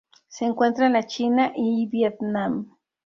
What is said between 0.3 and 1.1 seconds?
encuentra en la